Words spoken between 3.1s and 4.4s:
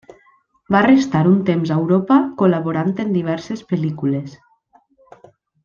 diverses pel·lícules.